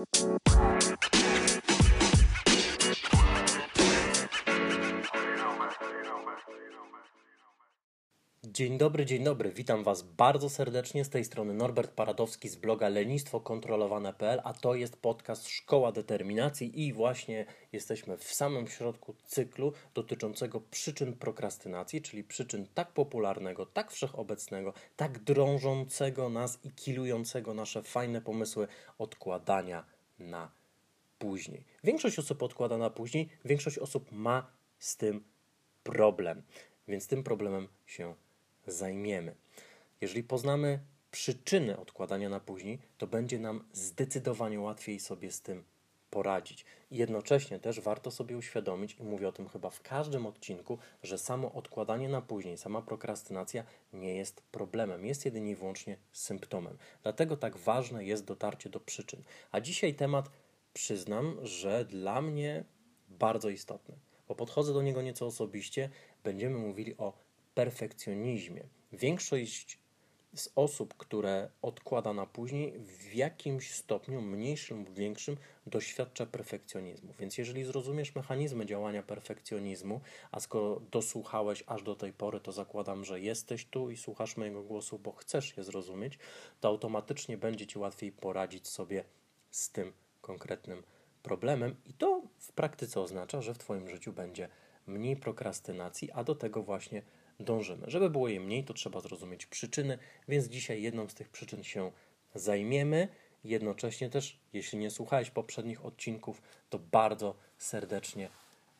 Música 0.00 0.79
Dzień 8.60 8.78
dobry, 8.78 9.06
dzień 9.06 9.24
dobry. 9.24 9.52
Witam 9.52 9.84
Was 9.84 10.02
bardzo 10.02 10.50
serdecznie. 10.50 11.04
Z 11.04 11.10
tej 11.10 11.24
strony 11.24 11.54
Norbert 11.54 11.90
Paradowski 11.90 12.48
z 12.48 12.56
bloga 12.56 12.88
lenistwokontrolowane.pl, 12.88 14.40
a 14.44 14.52
to 14.54 14.74
jest 14.74 14.96
podcast 14.96 15.48
Szkoła 15.48 15.92
Determinacji 15.92 16.86
i 16.86 16.92
właśnie 16.92 17.46
jesteśmy 17.72 18.16
w 18.16 18.24
samym 18.24 18.68
środku 18.68 19.14
cyklu 19.24 19.72
dotyczącego 19.94 20.60
przyczyn 20.60 21.12
prokrastynacji, 21.12 22.02
czyli 22.02 22.24
przyczyn 22.24 22.66
tak 22.74 22.92
popularnego, 22.92 23.66
tak 23.66 23.90
wszechobecnego, 23.90 24.72
tak 24.96 25.18
drążącego 25.18 26.28
nas 26.28 26.58
i 26.64 26.70
kilującego 26.70 27.54
nasze 27.54 27.82
fajne 27.82 28.20
pomysły 28.20 28.68
odkładania 28.98 29.84
na 30.18 30.50
później. 31.18 31.64
Większość 31.84 32.18
osób 32.18 32.42
odkłada 32.42 32.78
na 32.78 32.90
później, 32.90 33.28
większość 33.44 33.78
osób 33.78 34.12
ma 34.12 34.50
z 34.78 34.96
tym 34.96 35.24
problem, 35.82 36.42
więc 36.88 37.06
tym 37.06 37.22
problemem 37.22 37.68
się 37.86 38.14
zajmiemy. 38.70 39.34
Jeżeli 40.00 40.22
poznamy 40.22 40.80
przyczyny 41.10 41.78
odkładania 41.78 42.28
na 42.28 42.40
później, 42.40 42.78
to 42.98 43.06
będzie 43.06 43.38
nam 43.38 43.64
zdecydowanie 43.72 44.60
łatwiej 44.60 45.00
sobie 45.00 45.32
z 45.32 45.40
tym 45.40 45.64
poradzić. 46.10 46.64
Jednocześnie 46.90 47.58
też 47.58 47.80
warto 47.80 48.10
sobie 48.10 48.36
uświadomić, 48.36 48.96
i 49.00 49.02
mówię 49.02 49.28
o 49.28 49.32
tym 49.32 49.48
chyba 49.48 49.70
w 49.70 49.82
każdym 49.82 50.26
odcinku, 50.26 50.78
że 51.02 51.18
samo 51.18 51.52
odkładanie 51.52 52.08
na 52.08 52.22
później, 52.22 52.58
sama 52.58 52.82
prokrastynacja 52.82 53.64
nie 53.92 54.14
jest 54.14 54.42
problemem, 54.42 55.06
jest 55.06 55.24
jedynie 55.24 55.50
i 55.50 55.56
wyłącznie 55.56 55.96
symptomem. 56.12 56.78
Dlatego 57.02 57.36
tak 57.36 57.56
ważne 57.56 58.04
jest 58.04 58.24
dotarcie 58.24 58.70
do 58.70 58.80
przyczyn. 58.80 59.22
A 59.52 59.60
dzisiaj 59.60 59.94
temat, 59.94 60.30
przyznam, 60.72 61.36
że 61.42 61.84
dla 61.84 62.22
mnie 62.22 62.64
bardzo 63.08 63.48
istotny, 63.48 63.94
bo 64.28 64.34
podchodzę 64.34 64.72
do 64.72 64.82
niego 64.82 65.02
nieco 65.02 65.26
osobiście. 65.26 65.90
Będziemy 66.24 66.58
mówili 66.58 66.96
o 66.96 67.12
perfekcjonizmie. 67.60 68.64
Większość 68.92 69.78
z 70.34 70.48
osób, 70.56 70.94
które 70.96 71.50
odkłada 71.62 72.12
na 72.12 72.26
później, 72.26 72.78
w 72.78 73.14
jakimś 73.14 73.74
stopniu, 73.74 74.20
mniejszym 74.20 74.78
lub 74.78 74.94
większym, 74.94 75.36
doświadcza 75.66 76.26
perfekcjonizmu. 76.26 77.14
Więc 77.18 77.38
jeżeli 77.38 77.64
zrozumiesz 77.64 78.14
mechanizmy 78.14 78.66
działania 78.66 79.02
perfekcjonizmu, 79.02 80.00
a 80.30 80.40
skoro 80.40 80.80
dosłuchałeś 80.90 81.64
aż 81.66 81.82
do 81.82 81.94
tej 81.94 82.12
pory, 82.12 82.40
to 82.40 82.52
zakładam, 82.52 83.04
że 83.04 83.20
jesteś 83.20 83.64
tu 83.64 83.90
i 83.90 83.96
słuchasz 83.96 84.36
mojego 84.36 84.62
głosu, 84.62 84.98
bo 84.98 85.12
chcesz 85.12 85.56
je 85.56 85.64
zrozumieć, 85.64 86.18
to 86.60 86.68
automatycznie 86.68 87.38
będzie 87.38 87.66
ci 87.66 87.78
łatwiej 87.78 88.12
poradzić 88.12 88.68
sobie 88.68 89.04
z 89.50 89.70
tym 89.70 89.92
konkretnym 90.20 90.82
problemem. 91.22 91.76
I 91.86 91.94
to 91.94 92.22
w 92.38 92.52
praktyce 92.52 93.00
oznacza, 93.00 93.42
że 93.42 93.54
w 93.54 93.58
Twoim 93.58 93.88
życiu 93.88 94.12
będzie 94.12 94.48
mniej 94.86 95.16
prokrastynacji, 95.16 96.10
a 96.12 96.24
do 96.24 96.34
tego 96.34 96.62
właśnie 96.62 97.02
dążymy. 97.40 97.90
Żeby 97.90 98.10
było 98.10 98.28
jej 98.28 98.40
mniej, 98.40 98.64
to 98.64 98.74
trzeba 98.74 99.00
zrozumieć 99.00 99.46
przyczyny, 99.46 99.98
więc 100.28 100.46
dzisiaj 100.46 100.82
jedną 100.82 101.08
z 101.08 101.14
tych 101.14 101.28
przyczyn 101.28 101.64
się 101.64 101.92
zajmiemy. 102.34 103.08
Jednocześnie 103.44 104.10
też, 104.10 104.38
jeśli 104.52 104.78
nie 104.78 104.90
słuchałeś 104.90 105.30
poprzednich 105.30 105.84
odcinków, 105.84 106.42
to 106.70 106.78
bardzo 106.78 107.34
serdecznie 107.58 108.28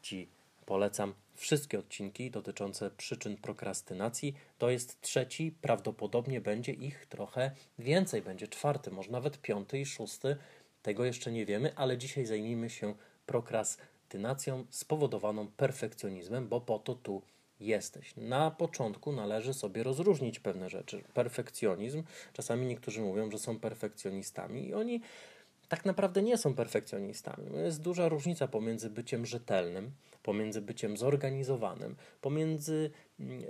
Ci 0.02 0.28
polecam 0.66 1.14
wszystkie 1.34 1.78
odcinki 1.78 2.30
dotyczące 2.30 2.90
przyczyn 2.90 3.36
prokrastynacji. 3.36 4.34
To 4.58 4.70
jest 4.70 5.00
trzeci, 5.00 5.54
prawdopodobnie 5.62 6.40
będzie 6.40 6.72
ich 6.72 7.06
trochę 7.06 7.50
więcej, 7.78 8.22
będzie 8.22 8.48
czwarty, 8.48 8.90
może 8.90 9.10
nawet 9.10 9.40
piąty 9.40 9.78
i 9.78 9.86
szósty. 9.86 10.36
Tego 10.82 11.04
jeszcze 11.04 11.32
nie 11.32 11.46
wiemy, 11.46 11.72
ale 11.76 11.98
dzisiaj 11.98 12.26
zajmijmy 12.26 12.70
się 12.70 12.94
prokrastynacją 13.26 14.64
spowodowaną 14.70 15.48
perfekcjonizmem, 15.48 16.48
bo 16.48 16.60
po 16.60 16.78
to 16.78 16.94
tu 16.94 17.22
jesteś. 17.60 18.16
Na 18.16 18.50
początku 18.50 19.12
należy 19.12 19.54
sobie 19.54 19.82
rozróżnić 19.82 20.40
pewne 20.40 20.70
rzeczy. 20.70 21.02
Perfekcjonizm, 21.14 22.02
czasami 22.32 22.66
niektórzy 22.66 23.00
mówią, 23.00 23.30
że 23.30 23.38
są 23.38 23.58
perfekcjonistami 23.58 24.68
i 24.68 24.74
oni 24.74 25.00
tak 25.68 25.84
naprawdę 25.84 26.22
nie 26.22 26.38
są 26.38 26.54
perfekcjonistami. 26.54 27.46
Jest 27.64 27.82
duża 27.82 28.08
różnica 28.08 28.48
pomiędzy 28.48 28.90
byciem 28.90 29.26
rzetelnym, 29.26 29.92
pomiędzy 30.22 30.60
byciem 30.62 30.96
zorganizowanym, 30.96 31.96
pomiędzy 32.20 32.90
mm, 33.20 33.42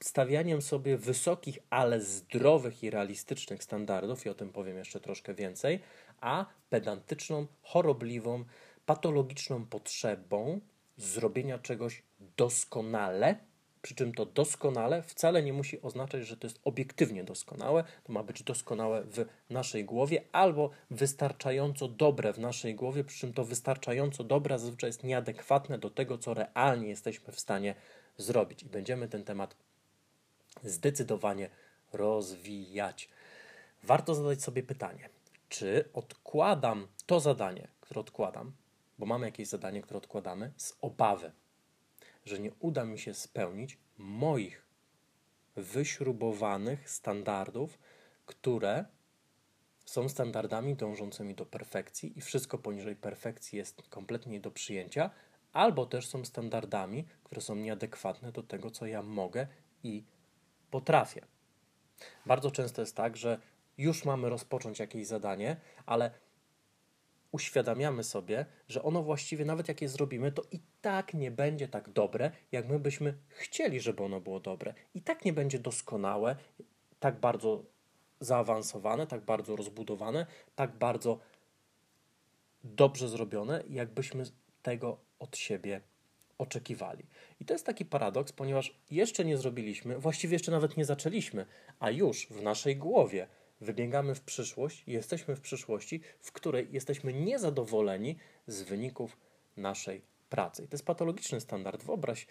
stawianiem 0.00 0.62
sobie 0.62 0.96
wysokich, 0.96 1.58
ale 1.70 2.00
zdrowych 2.00 2.82
i 2.82 2.90
realistycznych 2.90 3.64
standardów, 3.64 4.26
i 4.26 4.28
o 4.28 4.34
tym 4.34 4.52
powiem 4.52 4.76
jeszcze 4.76 5.00
troszkę 5.00 5.34
więcej, 5.34 5.80
a 6.20 6.46
pedantyczną, 6.70 7.46
chorobliwą, 7.62 8.44
patologiczną 8.86 9.66
potrzebą 9.66 10.60
zrobienia 10.96 11.58
czegoś 11.58 12.02
doskonale, 12.38 13.36
przy 13.82 13.94
czym 13.94 14.14
to 14.14 14.26
doskonale 14.26 15.02
wcale 15.02 15.42
nie 15.42 15.52
musi 15.52 15.82
oznaczać, 15.82 16.26
że 16.26 16.36
to 16.36 16.46
jest 16.46 16.60
obiektywnie 16.64 17.24
doskonałe, 17.24 17.84
to 18.04 18.12
ma 18.12 18.22
być 18.22 18.42
doskonałe 18.42 19.04
w 19.04 19.26
naszej 19.50 19.84
głowie 19.84 20.22
albo 20.32 20.70
wystarczająco 20.90 21.88
dobre 21.88 22.32
w 22.32 22.38
naszej 22.38 22.74
głowie, 22.74 23.04
przy 23.04 23.18
czym 23.18 23.32
to 23.32 23.44
wystarczająco 23.44 24.24
dobre 24.24 24.58
zazwyczaj 24.58 24.88
jest 24.88 25.04
nieadekwatne 25.04 25.78
do 25.78 25.90
tego, 25.90 26.18
co 26.18 26.34
realnie 26.34 26.88
jesteśmy 26.88 27.32
w 27.32 27.40
stanie 27.40 27.74
zrobić. 28.16 28.62
I 28.62 28.66
będziemy 28.66 29.08
ten 29.08 29.24
temat 29.24 29.56
zdecydowanie 30.64 31.50
rozwijać. 31.92 33.08
Warto 33.82 34.14
zadać 34.14 34.42
sobie 34.42 34.62
pytanie, 34.62 35.08
czy 35.48 35.88
odkładam 35.92 36.88
to 37.06 37.20
zadanie, 37.20 37.68
które 37.80 38.00
odkładam, 38.00 38.52
bo 38.98 39.06
mamy 39.06 39.26
jakieś 39.26 39.48
zadanie, 39.48 39.82
które 39.82 39.98
odkładamy, 39.98 40.52
z 40.56 40.76
obawy, 40.80 41.32
że 42.28 42.38
nie 42.38 42.52
uda 42.60 42.84
mi 42.84 42.98
się 42.98 43.14
spełnić 43.14 43.78
moich 43.98 44.66
wyśrubowanych 45.56 46.90
standardów, 46.90 47.78
które 48.26 48.84
są 49.84 50.08
standardami 50.08 50.76
dążącymi 50.76 51.34
do 51.34 51.46
perfekcji 51.46 52.18
i 52.18 52.20
wszystko 52.20 52.58
poniżej 52.58 52.96
perfekcji 52.96 53.58
jest 53.58 53.82
kompletnie 53.82 54.32
nie 54.32 54.40
do 54.40 54.50
przyjęcia, 54.50 55.10
albo 55.52 55.86
też 55.86 56.06
są 56.06 56.24
standardami, 56.24 57.04
które 57.24 57.40
są 57.40 57.54
nieadekwatne 57.56 58.32
do 58.32 58.42
tego, 58.42 58.70
co 58.70 58.86
ja 58.86 59.02
mogę 59.02 59.46
i 59.82 60.04
potrafię. 60.70 61.24
Bardzo 62.26 62.50
często 62.50 62.82
jest 62.82 62.96
tak, 62.96 63.16
że 63.16 63.40
już 63.78 64.04
mamy 64.04 64.28
rozpocząć 64.28 64.78
jakieś 64.78 65.06
zadanie, 65.06 65.56
ale 65.86 66.10
uświadamiamy 67.32 68.04
sobie, 68.04 68.46
że 68.68 68.82
ono 68.82 69.02
właściwie, 69.02 69.44
nawet 69.44 69.68
jak 69.68 69.82
je 69.82 69.88
zrobimy, 69.88 70.32
to 70.32 70.42
i 70.52 70.60
tak 70.80 71.14
nie 71.14 71.30
będzie 71.30 71.68
tak 71.68 71.90
dobre, 71.90 72.30
jak 72.52 72.68
my 72.68 72.78
byśmy 72.78 73.14
chcieli, 73.28 73.80
żeby 73.80 74.02
ono 74.02 74.20
było 74.20 74.40
dobre. 74.40 74.74
I 74.94 75.02
tak 75.02 75.24
nie 75.24 75.32
będzie 75.32 75.58
doskonałe, 75.58 76.36
tak 77.00 77.20
bardzo 77.20 77.64
zaawansowane, 78.20 79.06
tak 79.06 79.20
bardzo 79.20 79.56
rozbudowane, 79.56 80.26
tak 80.54 80.76
bardzo 80.76 81.18
dobrze 82.64 83.08
zrobione, 83.08 83.62
jakbyśmy 83.68 84.24
tego 84.62 84.98
od 85.18 85.36
siebie 85.36 85.80
oczekiwali. 86.38 87.04
I 87.40 87.44
to 87.44 87.54
jest 87.54 87.66
taki 87.66 87.84
paradoks, 87.84 88.32
ponieważ 88.32 88.74
jeszcze 88.90 89.24
nie 89.24 89.36
zrobiliśmy, 89.36 89.98
właściwie 89.98 90.32
jeszcze 90.32 90.52
nawet 90.52 90.76
nie 90.76 90.84
zaczęliśmy, 90.84 91.46
a 91.80 91.90
już 91.90 92.26
w 92.26 92.42
naszej 92.42 92.76
głowie 92.76 93.28
wybiegamy 93.60 94.14
w 94.14 94.20
przyszłość 94.20 94.84
i 94.86 94.92
jesteśmy 94.92 95.36
w 95.36 95.40
przyszłości, 95.40 96.00
w 96.20 96.32
której 96.32 96.68
jesteśmy 96.72 97.12
niezadowoleni 97.12 98.16
z 98.46 98.62
wyników 98.62 99.16
naszej 99.56 100.02
pracy. 100.30 100.64
I 100.64 100.68
to 100.68 100.74
jest 100.74 100.86
patologiczny 100.86 101.40
standard. 101.40 101.84
Wyobraź 101.84 102.26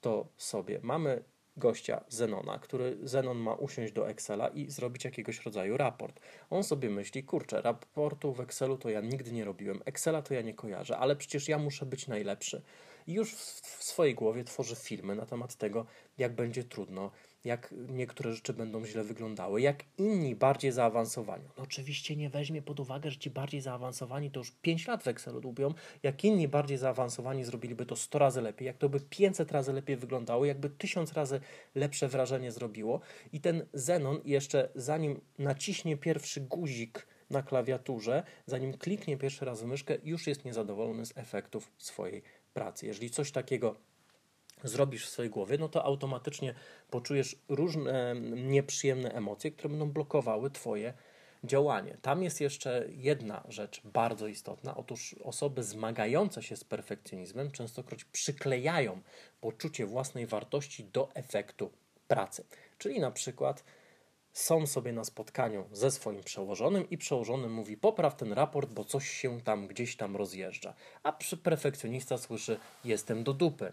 to 0.00 0.28
sobie. 0.36 0.80
Mamy 0.82 1.24
gościa 1.56 2.04
Zenona, 2.08 2.58
który 2.58 2.98
Zenon 3.02 3.38
ma 3.38 3.54
usiąść 3.54 3.92
do 3.92 4.08
Excela 4.08 4.48
i 4.48 4.70
zrobić 4.70 5.04
jakiegoś 5.04 5.44
rodzaju 5.44 5.76
raport. 5.76 6.20
On 6.50 6.64
sobie 6.64 6.90
myśli, 6.90 7.24
kurczę, 7.24 7.62
raportu 7.62 8.32
w 8.32 8.40
Excelu 8.40 8.78
to 8.78 8.90
ja 8.90 9.00
nigdy 9.00 9.32
nie 9.32 9.44
robiłem, 9.44 9.82
Excela 9.84 10.22
to 10.22 10.34
ja 10.34 10.42
nie 10.42 10.54
kojarzę, 10.54 10.98
ale 10.98 11.16
przecież 11.16 11.48
ja 11.48 11.58
muszę 11.58 11.86
być 11.86 12.08
najlepszy. 12.08 12.62
I 13.06 13.12
już 13.12 13.34
w, 13.34 13.60
w 13.60 13.84
swojej 13.84 14.14
głowie 14.14 14.44
tworzy 14.44 14.76
filmy 14.76 15.14
na 15.14 15.26
temat 15.26 15.54
tego, 15.54 15.86
jak 16.18 16.34
będzie 16.34 16.64
trudno, 16.64 17.10
jak 17.46 17.74
niektóre 17.88 18.32
rzeczy 18.32 18.52
będą 18.52 18.86
źle 18.86 19.04
wyglądały, 19.04 19.60
jak 19.60 19.84
inni 19.98 20.36
bardziej 20.36 20.72
zaawansowani. 20.72 21.44
No 21.56 21.62
oczywiście 21.62 22.16
nie 22.16 22.30
weźmie 22.30 22.62
pod 22.62 22.80
uwagę, 22.80 23.10
że 23.10 23.18
ci 23.18 23.30
bardziej 23.30 23.60
zaawansowani 23.60 24.30
to 24.30 24.40
już 24.40 24.50
5 24.50 24.86
lat 24.86 25.02
w 25.02 25.08
Excelu 25.08 25.40
dłubią, 25.40 25.74
jak 26.02 26.24
inni 26.24 26.48
bardziej 26.48 26.78
zaawansowani 26.78 27.44
zrobiliby 27.44 27.86
to 27.86 27.96
100 27.96 28.18
razy 28.18 28.40
lepiej, 28.40 28.66
jak 28.66 28.76
to 28.76 28.88
by 28.88 29.00
500 29.00 29.52
razy 29.52 29.72
lepiej 29.72 29.96
wyglądało, 29.96 30.44
jakby 30.44 30.70
1000 30.70 31.12
razy 31.12 31.40
lepsze 31.74 32.08
wrażenie 32.08 32.52
zrobiło. 32.52 33.00
I 33.32 33.40
ten 33.40 33.66
Zenon 33.72 34.20
jeszcze 34.24 34.68
zanim 34.74 35.20
naciśnie 35.38 35.96
pierwszy 35.96 36.40
guzik 36.40 37.06
na 37.30 37.42
klawiaturze, 37.42 38.22
zanim 38.46 38.78
kliknie 38.78 39.16
pierwszy 39.16 39.44
raz 39.44 39.62
w 39.62 39.66
myszkę, 39.66 39.96
już 40.04 40.26
jest 40.26 40.44
niezadowolony 40.44 41.06
z 41.06 41.18
efektów 41.18 41.72
swojej 41.78 42.22
pracy. 42.54 42.86
Jeżeli 42.86 43.10
coś 43.10 43.32
takiego 43.32 43.76
zrobisz 44.64 45.06
w 45.06 45.10
swojej 45.10 45.30
głowie, 45.30 45.58
no 45.58 45.68
to 45.68 45.84
automatycznie 45.84 46.54
poczujesz 46.90 47.36
różne 47.48 48.14
nieprzyjemne 48.36 49.12
emocje, 49.12 49.50
które 49.50 49.68
będą 49.68 49.90
blokowały 49.90 50.50
Twoje 50.50 50.94
działanie. 51.44 51.96
Tam 52.02 52.22
jest 52.22 52.40
jeszcze 52.40 52.86
jedna 52.88 53.44
rzecz 53.48 53.80
bardzo 53.84 54.26
istotna. 54.26 54.76
Otóż 54.76 55.16
osoby 55.24 55.62
zmagające 55.62 56.42
się 56.42 56.56
z 56.56 56.64
perfekcjonizmem 56.64 57.50
częstokroć 57.50 58.04
przyklejają 58.04 59.00
poczucie 59.40 59.86
własnej 59.86 60.26
wartości 60.26 60.84
do 60.84 61.08
efektu 61.14 61.70
pracy. 62.08 62.44
Czyli 62.78 63.00
na 63.00 63.10
przykład 63.10 63.64
są 64.32 64.66
sobie 64.66 64.92
na 64.92 65.04
spotkaniu 65.04 65.64
ze 65.72 65.90
swoim 65.90 66.22
przełożonym 66.22 66.90
i 66.90 66.98
przełożony 66.98 67.48
mówi 67.48 67.76
popraw 67.76 68.16
ten 68.16 68.32
raport, 68.32 68.72
bo 68.72 68.84
coś 68.84 69.10
się 69.10 69.40
tam 69.40 69.66
gdzieś 69.66 69.96
tam 69.96 70.16
rozjeżdża. 70.16 70.74
A 71.02 71.12
perfekcjonista 71.42 72.18
słyszy 72.18 72.58
jestem 72.84 73.24
do 73.24 73.34
dupy, 73.34 73.72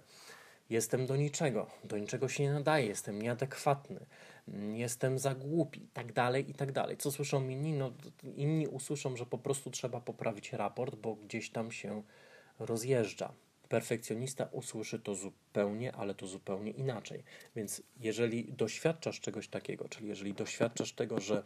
jestem 0.73 1.05
do 1.05 1.15
niczego, 1.15 1.67
do 1.83 1.97
niczego 1.97 2.29
się 2.29 2.43
nie 2.43 2.53
nadaje, 2.53 2.87
jestem 2.87 3.21
nieadekwatny, 3.21 4.05
jestem 4.73 5.19
za 5.19 5.35
głupi, 5.35 5.83
i 5.83 5.87
tak 5.87 6.13
dalej, 6.13 6.49
i 6.49 6.53
tak 6.53 6.71
dalej. 6.71 6.97
Co 6.97 7.11
słyszą 7.11 7.49
inni? 7.49 7.73
No, 7.73 7.93
inni 8.35 8.67
usłyszą, 8.67 9.17
że 9.17 9.25
po 9.25 9.37
prostu 9.37 9.71
trzeba 9.71 10.01
poprawić 10.01 10.53
raport, 10.53 10.95
bo 10.95 11.15
gdzieś 11.15 11.49
tam 11.49 11.71
się 11.71 12.03
rozjeżdża. 12.59 13.33
Perfekcjonista 13.69 14.49
usłyszy 14.51 14.99
to 14.99 15.15
zupełnie, 15.15 15.91
ale 15.95 16.15
to 16.15 16.27
zupełnie 16.27 16.71
inaczej. 16.71 17.23
Więc 17.55 17.83
jeżeli 17.99 18.53
doświadczasz 18.53 19.19
czegoś 19.19 19.47
takiego, 19.47 19.89
czyli 19.89 20.07
jeżeli 20.07 20.33
doświadczasz 20.33 20.93
tego, 20.93 21.19
że 21.19 21.43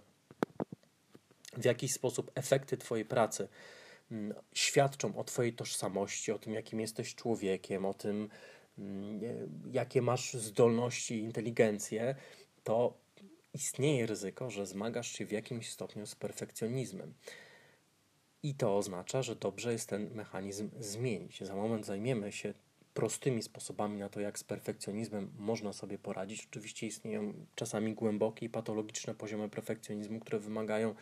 w 1.58 1.66
jakiś 1.66 1.94
sposób 1.94 2.32
efekty 2.36 2.78
Twojej 2.78 3.06
pracy 3.06 3.48
mm, 4.12 4.34
świadczą 4.54 5.18
o 5.18 5.24
Twojej 5.24 5.54
tożsamości, 5.54 6.32
o 6.32 6.40
tym, 6.40 6.54
jakim 6.54 6.80
jesteś 6.80 7.16
człowiekiem, 7.16 7.86
o 7.86 7.94
tym, 7.94 8.16
mm, 8.16 8.30
jakie 9.72 10.02
masz 10.02 10.34
zdolności 10.34 11.16
i 11.16 11.24
inteligencję, 11.24 12.16
to 12.64 12.98
istnieje 13.54 14.06
ryzyko, 14.06 14.50
że 14.50 14.66
zmagasz 14.66 15.12
się 15.12 15.26
w 15.26 15.32
jakimś 15.32 15.70
stopniu 15.70 16.06
z 16.06 16.16
perfekcjonizmem. 16.16 17.14
I 18.44 18.56
to 18.56 18.78
oznacza, 18.78 19.24
że 19.24 19.36
dobrze 19.36 19.72
jest 19.72 19.90
ten 19.90 20.16
mechanizm 20.16 20.70
zmienić. 20.80 21.44
Za 21.44 21.56
moment 21.56 21.86
zajmiemy 21.86 22.32
się 22.32 22.54
prostymi 22.94 23.44
sposobami 23.44 24.00
na 24.00 24.10
to, 24.10 24.20
jak 24.20 24.40
z 24.40 24.44
perfekcjonizmem 24.44 25.32
można 25.38 25.74
sobie 25.74 25.98
poradzić. 25.98 26.48
Oczywiście 26.52 26.88
istnieją 26.88 27.34
czasami 27.56 27.94
głębokie 27.94 28.46
i 28.46 28.50
patologiczne 28.50 29.16
poziomy 29.16 29.50
perfekcjonizmu, 29.50 30.20
które 30.20 30.40
wymagają 30.40 30.96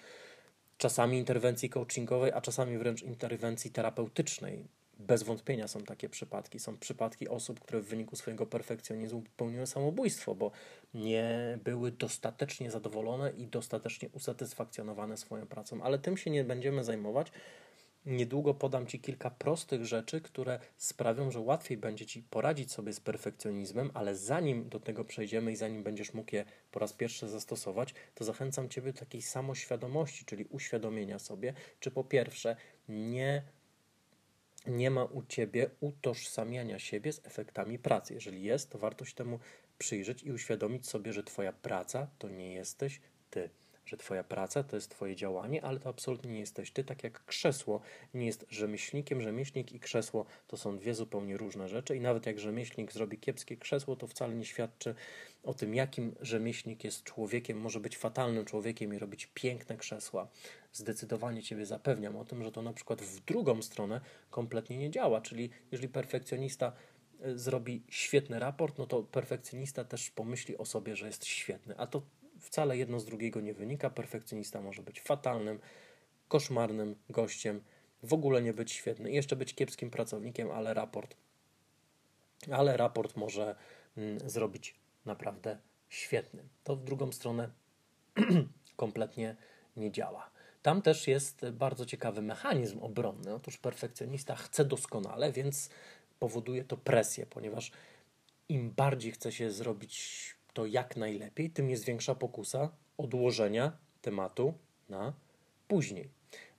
czasami 0.77 1.17
interwencji 1.17 1.69
coachingowej, 1.69 2.31
a 2.31 2.41
czasami 2.41 2.77
wręcz 2.77 3.03
interwencji 3.03 3.71
terapeutycznej. 3.71 4.67
Bez 4.99 5.23
wątpienia 5.23 5.67
są 5.67 5.83
takie 5.83 6.09
przypadki. 6.09 6.59
Są 6.59 6.77
przypadki 6.77 7.29
osób, 7.29 7.59
które 7.59 7.81
w 7.81 7.87
wyniku 7.87 8.15
swojego 8.15 8.45
perfekcjonizmu 8.45 9.21
popełniły 9.21 9.67
samobójstwo, 9.67 10.35
bo 10.35 10.51
nie 10.93 11.59
były 11.63 11.91
dostatecznie 11.91 12.71
zadowolone 12.71 13.31
i 13.31 13.47
dostatecznie 13.47 14.09
usatysfakcjonowane 14.09 15.17
swoją 15.17 15.47
pracą. 15.47 15.83
Ale 15.83 15.99
tym 15.99 16.17
się 16.17 16.31
nie 16.31 16.43
będziemy 16.43 16.83
zajmować. 16.83 17.31
Niedługo 18.05 18.53
podam 18.53 18.87
Ci 18.87 18.99
kilka 18.99 19.29
prostych 19.29 19.85
rzeczy, 19.85 20.21
które 20.21 20.59
sprawią, 20.77 21.31
że 21.31 21.39
łatwiej 21.39 21.77
będzie 21.77 22.05
Ci 22.05 22.23
poradzić 22.23 22.71
sobie 22.71 22.93
z 22.93 22.99
perfekcjonizmem, 22.99 23.91
ale 23.93 24.15
zanim 24.15 24.69
do 24.69 24.79
tego 24.79 25.05
przejdziemy 25.05 25.51
i 25.51 25.55
zanim 25.55 25.83
będziesz 25.83 26.13
mógł 26.13 26.35
je 26.35 26.45
po 26.71 26.79
raz 26.79 26.93
pierwszy 26.93 27.29
zastosować, 27.29 27.93
to 28.15 28.23
zachęcam 28.23 28.69
Ciebie 28.69 28.93
do 28.93 28.99
takiej 28.99 29.21
samoświadomości, 29.21 30.25
czyli 30.25 30.45
uświadomienia 30.45 31.19
sobie, 31.19 31.53
czy 31.79 31.91
po 31.91 32.03
pierwsze 32.03 32.55
nie 32.89 33.43
nie 34.67 34.91
ma 34.91 35.03
u 35.03 35.23
ciebie 35.23 35.69
utożsamiania 35.79 36.79
siebie 36.79 37.13
z 37.13 37.25
efektami 37.25 37.79
pracy. 37.79 38.13
Jeżeli 38.13 38.43
jest, 38.43 38.69
to 38.69 38.77
warto 38.77 39.05
się 39.05 39.15
temu 39.15 39.39
przyjrzeć 39.77 40.23
i 40.23 40.31
uświadomić 40.31 40.87
sobie, 40.87 41.13
że 41.13 41.23
Twoja 41.23 41.53
praca 41.53 42.07
to 42.19 42.29
nie 42.29 42.53
jesteś 42.53 43.01
Ty. 43.29 43.49
Że 43.85 43.97
Twoja 43.97 44.23
praca 44.23 44.63
to 44.63 44.75
jest 44.75 44.91
Twoje 44.91 45.15
działanie, 45.15 45.63
ale 45.63 45.79
to 45.79 45.89
absolutnie 45.89 46.31
nie 46.31 46.39
jesteś 46.39 46.71
Ty, 46.71 46.83
tak 46.83 47.03
jak 47.03 47.25
krzesło 47.25 47.81
nie 48.13 48.25
jest 48.25 48.45
rzemieślnikiem. 48.49 49.21
Rzemieślnik 49.21 49.71
i 49.71 49.79
krzesło 49.79 50.25
to 50.47 50.57
są 50.57 50.77
dwie 50.77 50.95
zupełnie 50.95 51.37
różne 51.37 51.69
rzeczy, 51.69 51.95
i 51.95 52.01
nawet 52.01 52.25
jak 52.25 52.39
rzemieślnik 52.39 52.91
zrobi 52.91 53.17
kiepskie 53.17 53.57
krzesło, 53.57 53.95
to 53.95 54.07
wcale 54.07 54.35
nie 54.35 54.45
świadczy 54.45 54.95
o 55.43 55.53
tym, 55.53 55.75
jakim 55.75 56.15
rzemieślnik 56.21 56.83
jest 56.83 57.03
człowiekiem. 57.03 57.57
Może 57.57 57.79
być 57.79 57.97
fatalnym 57.97 58.45
człowiekiem 58.45 58.93
i 58.93 58.99
robić 58.99 59.29
piękne 59.33 59.77
krzesła. 59.77 60.27
Zdecydowanie 60.73 61.43
Ciebie 61.43 61.65
zapewniam 61.65 62.15
o 62.15 62.25
tym, 62.25 62.43
że 62.43 62.51
to 62.51 62.61
na 62.61 62.73
przykład 62.73 63.01
w 63.01 63.19
drugą 63.19 63.61
stronę 63.61 64.01
kompletnie 64.29 64.77
nie 64.77 64.89
działa. 64.89 65.21
Czyli 65.21 65.49
jeżeli 65.71 65.89
perfekcjonista 65.89 66.73
e, 67.21 67.37
zrobi 67.37 67.83
świetny 67.89 68.39
raport, 68.39 68.77
no 68.77 68.87
to 68.87 69.03
perfekcjonista 69.03 69.83
też 69.83 70.11
pomyśli 70.11 70.57
o 70.57 70.65
sobie, 70.65 70.95
że 70.95 71.07
jest 71.07 71.25
świetny. 71.25 71.77
A 71.77 71.87
to 71.87 72.01
wcale 72.45 72.77
jedno 72.77 72.99
z 72.99 73.05
drugiego 73.05 73.41
nie 73.41 73.53
wynika. 73.53 73.89
Perfekcjonista 73.89 74.61
może 74.61 74.83
być 74.83 75.01
fatalnym, 75.01 75.59
koszmarnym 76.27 76.95
gościem, 77.09 77.61
w 78.03 78.13
ogóle 78.13 78.41
nie 78.41 78.53
być 78.53 78.71
świetny, 78.71 79.11
jeszcze 79.11 79.35
być 79.35 79.55
kiepskim 79.55 79.91
pracownikiem, 79.91 80.51
ale 80.51 80.73
raport, 80.73 81.15
ale 82.51 82.77
raport 82.77 83.15
może 83.15 83.55
mm, 83.97 84.29
zrobić 84.29 84.75
naprawdę 85.05 85.57
świetny. 85.89 86.43
To 86.63 86.75
w 86.75 86.83
drugą 86.83 87.11
stronę 87.11 87.49
kompletnie 88.75 89.35
nie 89.77 89.91
działa. 89.91 90.29
Tam 90.61 90.81
też 90.81 91.07
jest 91.07 91.49
bardzo 91.49 91.85
ciekawy 91.85 92.21
mechanizm 92.21 92.79
obronny. 92.79 93.33
Otóż 93.33 93.57
perfekcjonista 93.57 94.35
chce 94.35 94.65
doskonale, 94.65 95.31
więc 95.31 95.69
powoduje 96.19 96.63
to 96.63 96.77
presję, 96.77 97.25
ponieważ 97.25 97.71
im 98.49 98.71
bardziej 98.71 99.11
chce 99.11 99.31
się 99.31 99.51
zrobić 99.51 100.34
to 100.55 100.65
jak 100.65 100.97
najlepiej, 100.97 101.49
tym 101.49 101.69
jest 101.69 101.85
większa 101.85 102.15
pokusa 102.15 102.71
odłożenia 102.97 103.77
tematu 104.01 104.53
na 104.89 105.13
później. 105.67 106.09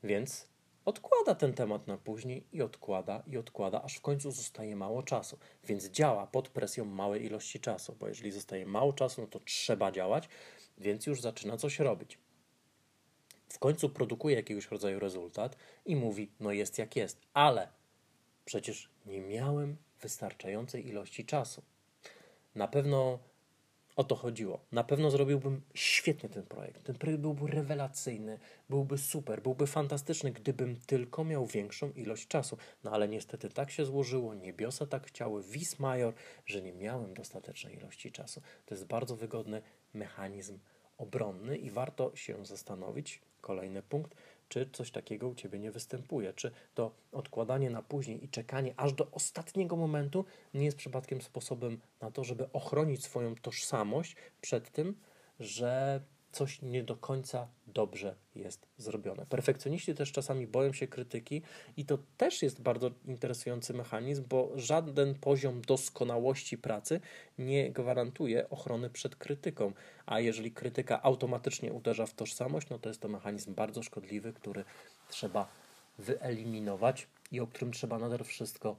Więc 0.05 0.49
odkłada 0.85 1.35
ten 1.35 1.53
temat 1.53 1.87
na 1.87 1.97
później 1.99 2.47
i 2.53 2.63
odkłada 2.63 3.23
i 3.27 3.37
odkłada, 3.37 3.83
aż 3.83 3.97
w 3.97 4.01
końcu 4.01 4.31
zostaje 4.31 4.77
mało 4.77 5.03
czasu. 5.03 5.39
Więc 5.65 5.89
działa 5.91 6.27
pod 6.27 6.49
presją 6.49 6.85
małej 6.85 7.25
ilości 7.25 7.61
czasu, 7.61 7.97
bo 8.01 8.09
jeżeli 8.09 8.33
zostaje 8.33 8.67
mało 8.67 8.93
czasu, 8.93 9.21
no 9.21 9.27
to 9.27 9.41
trzeba 9.41 9.93
działać, 9.93 10.29
więc 10.79 11.07
już 11.07 11.21
zaczyna 11.21 11.57
coś 11.57 11.79
robić. 11.79 12.19
W 13.49 13.59
końcu 13.59 13.91
produkuje 13.91 14.37
jakiegoś 14.37 14.71
rodzaju 14.71 15.01
rezultat 15.01 15.57
i 15.87 15.97
mówi: 15.97 16.31
No 16.41 16.53
jest 16.53 16.79
jak 16.79 16.97
jest, 16.97 17.21
ale 17.35 17.69
przecież 18.45 18.91
nie 19.07 19.21
miałem 19.21 19.77
wystarczającej 20.01 20.89
ilości 20.89 21.25
czasu. 21.25 21.63
Na 22.55 22.69
pewno 22.69 23.19
o 23.97 24.05
to 24.05 24.15
chodziło. 24.17 24.61
Na 24.73 24.85
pewno 24.85 25.11
zrobiłbym 25.11 25.63
świetnie 25.75 26.29
ten 26.29 26.43
projekt. 26.43 26.83
Ten 26.83 26.95
projekt 26.95 27.23
byłby 27.23 27.47
rewelacyjny, 27.47 28.39
byłby 28.69 28.99
super, 28.99 29.43
byłby 29.43 29.67
fantastyczny, 29.67 30.33
gdybym 30.33 30.77
tylko 30.87 31.25
miał 31.25 31.47
większą 31.47 31.91
ilość 31.91 32.29
czasu. 32.29 32.57
No 32.85 32.91
ale 32.91 33.09
niestety 33.09 33.49
tak 33.49 33.71
się 33.71 33.85
złożyło, 33.85 34.35
niebiosa 34.35 34.87
tak 34.87 35.07
chciały, 35.07 35.43
vis 35.43 35.79
major, 35.79 36.15
że 36.47 36.63
nie 36.63 36.73
miałem 36.73 37.15
dostatecznej 37.15 37.77
ilości 37.77 38.13
czasu. 38.13 38.43
To 38.67 38.75
jest 38.75 38.87
bardzo 38.87 39.17
wygodny 39.17 39.63
mechanizm 39.95 40.59
obronny 40.99 41.57
i 41.57 41.71
warto 41.71 42.17
się 42.17 42.47
zastanowić, 42.47 43.21
kolejny 43.41 43.83
punkt, 43.83 44.15
czy 44.49 44.71
coś 44.73 44.91
takiego 44.91 45.29
u 45.29 45.35
Ciebie 45.35 45.59
nie 45.59 45.71
występuje, 45.71 46.33
czy 46.33 46.51
to 46.75 46.91
odkładanie 47.13 47.71
na 47.71 47.83
później 47.83 48.25
i 48.25 48.29
czekanie 48.29 48.75
aż 48.77 48.93
do 48.93 49.11
ostatniego 49.11 49.77
momentu 49.77 50.25
nie 50.55 50.65
jest 50.65 50.77
przypadkiem 50.77 51.23
sposobem 51.23 51.81
na 52.01 52.11
to, 52.11 52.25
żeby 52.25 52.53
ochronić 52.53 53.05
swoją 53.05 53.35
tożsamość 53.35 54.17
przed 54.41 54.71
tym, 54.71 54.97
że 55.41 56.01
coś 56.33 56.63
nie 56.63 56.83
do 56.83 56.97
końca 56.97 57.49
dobrze 57.77 58.15
jest 58.35 58.67
zrobione. 58.79 59.27
Perfekcjoniści 59.27 59.95
też 59.95 60.13
czasami 60.13 60.47
boją 60.47 60.73
się 60.73 60.87
krytyki 60.87 61.43
i 61.77 61.85
to 61.85 61.99
też 62.17 62.43
jest 62.43 62.63
bardzo 62.63 62.91
interesujący 63.05 63.75
mechanizm, 63.75 64.25
bo 64.29 64.51
żaden 64.55 65.15
poziom 65.15 65.61
doskonałości 65.61 66.59
pracy 66.59 67.01
nie 67.39 67.73
gwarantuje 67.73 68.51
ochrony 68.51 68.91
przed 68.91 69.17
krytyką, 69.17 69.73
a 70.07 70.21
jeżeli 70.21 70.53
krytyka 70.53 71.03
automatycznie 71.03 71.73
uderza 71.73 72.07
w 72.07 72.15
tożsamość, 72.15 72.69
no 72.69 72.79
to 72.79 72.89
jest 72.89 73.01
to 73.01 73.09
mechanizm 73.09 73.55
bardzo 73.55 73.83
szkodliwy, 73.83 74.33
który 74.33 74.65
trzeba 75.09 75.49
wyeliminować 75.99 77.09
i 77.33 77.41
o 77.41 77.47
którym 77.47 77.73
trzeba 77.73 77.99
nade 77.99 78.25
wszystko 78.25 78.77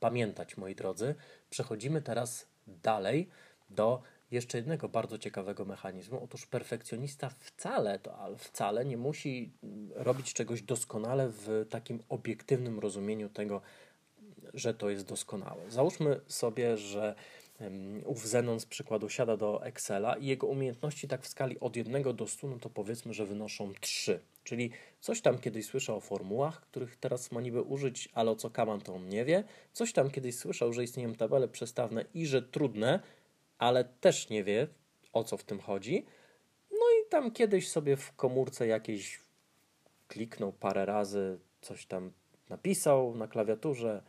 pamiętać, 0.00 0.56
moi 0.56 0.74
drodzy. 0.74 1.14
Przechodzimy 1.50 2.02
teraz 2.02 2.46
dalej 2.66 3.28
do 3.70 4.02
jeszcze 4.30 4.58
jednego 4.58 4.88
bardzo 4.88 5.18
ciekawego 5.18 5.64
mechanizmu. 5.64 6.24
Otóż 6.24 6.46
perfekcjonista 6.46 7.30
wcale, 7.30 7.98
to 7.98 8.18
ale 8.18 8.36
wcale 8.36 8.84
nie 8.84 8.96
musi 8.96 9.52
robić 9.94 10.34
czegoś 10.34 10.62
doskonale 10.62 11.28
w 11.28 11.66
takim 11.70 12.02
obiektywnym 12.08 12.78
rozumieniu 12.78 13.28
tego, 13.28 13.60
że 14.54 14.74
to 14.74 14.90
jest 14.90 15.06
doskonałe. 15.06 15.70
Załóżmy 15.70 16.20
sobie, 16.26 16.76
że 16.76 17.14
ów 18.04 18.28
Zenon 18.28 18.60
z 18.60 18.66
przykładu 18.66 19.08
siada 19.08 19.36
do 19.36 19.64
Excela 19.64 20.16
i 20.16 20.26
jego 20.26 20.46
umiejętności 20.46 21.08
tak 21.08 21.22
w 21.22 21.28
skali 21.28 21.60
od 21.60 21.76
1 21.76 22.16
do 22.16 22.26
100, 22.26 22.48
no 22.48 22.58
to 22.58 22.70
powiedzmy, 22.70 23.14
że 23.14 23.26
wynoszą 23.26 23.72
3. 23.80 24.20
Czyli 24.44 24.70
coś 25.00 25.20
tam 25.20 25.38
kiedyś 25.38 25.66
słyszał 25.66 25.96
o 25.96 26.00
formułach, 26.00 26.60
których 26.60 26.96
teraz 26.96 27.32
ma 27.32 27.40
niby 27.40 27.62
użyć, 27.62 28.08
ale 28.14 28.30
o 28.30 28.36
co 28.36 28.50
kaman 28.50 28.80
to 28.80 28.94
on 28.94 29.08
nie 29.08 29.24
wie. 29.24 29.44
Coś 29.72 29.92
tam 29.92 30.10
kiedyś 30.10 30.36
słyszał, 30.36 30.72
że 30.72 30.84
istnieją 30.84 31.14
tabele 31.14 31.48
przestawne 31.48 32.04
i 32.14 32.26
że 32.26 32.42
trudne, 32.42 33.00
ale 33.60 33.84
też 33.84 34.28
nie 34.28 34.44
wie, 34.44 34.66
o 35.12 35.24
co 35.24 35.36
w 35.36 35.44
tym 35.44 35.60
chodzi. 35.60 36.06
No 36.70 36.78
i 36.78 37.08
tam 37.08 37.30
kiedyś 37.30 37.68
sobie 37.68 37.96
w 37.96 38.12
komórce 38.16 38.66
jakieś 38.66 39.20
kliknął 40.08 40.52
parę 40.52 40.86
razy, 40.86 41.38
coś 41.60 41.86
tam 41.86 42.12
napisał 42.48 43.14
na 43.14 43.28
klawiaturze, 43.28 44.02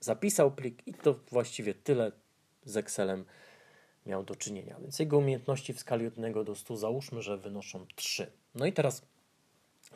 zapisał 0.00 0.50
plik 0.50 0.86
i 0.86 0.94
to 0.94 1.14
właściwie 1.30 1.74
tyle 1.74 2.12
z 2.64 2.76
Excelem 2.76 3.24
miał 4.06 4.24
do 4.24 4.36
czynienia. 4.36 4.76
Więc 4.80 4.98
jego 4.98 5.18
umiejętności 5.18 5.74
w 5.74 5.80
skali 5.80 6.06
od 6.06 6.16
1 6.16 6.44
do 6.44 6.54
100 6.54 6.76
załóżmy, 6.76 7.22
że 7.22 7.38
wynoszą 7.38 7.86
3. 7.96 8.32
No 8.54 8.66
i 8.66 8.72
teraz 8.72 9.02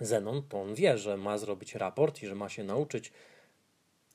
Zenon, 0.01 0.43
to 0.49 0.61
on 0.61 0.75
wie, 0.75 0.99
że 0.99 1.17
ma 1.17 1.39
zrobić 1.39 1.75
raport 1.75 2.23
i 2.23 2.27
że 2.27 2.35
ma 2.35 2.49
się 2.49 2.65
nauczyć 2.65 3.13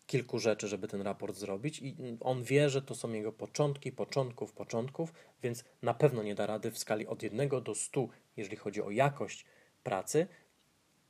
kilku 0.08 0.40
rzeczy, 0.40 0.68
żeby 0.68 0.88
ten 0.88 1.02
raport 1.02 1.36
zrobić, 1.36 1.82
i 1.82 1.96
on 2.20 2.44
wie, 2.44 2.70
że 2.70 2.82
to 2.82 2.96
są 2.96 3.12
jego 3.12 3.32
początki, 3.32 3.92
początków, 3.92 4.54
początków, 4.54 5.14
więc 5.44 5.64
na 5.82 5.94
pewno 5.94 6.24
nie 6.24 6.36
da 6.36 6.46
rady 6.46 6.72
w 6.72 6.78
skali 6.78 7.08
od 7.08 7.24
1 7.24 7.50
do 7.64 7.76
100, 7.76 8.08
jeżeli 8.38 8.58
chodzi 8.58 8.82
o 8.82 8.92
jakość 8.92 9.46
pracy, 9.84 10.28